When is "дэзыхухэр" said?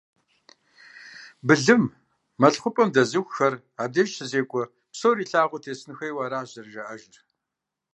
2.95-3.53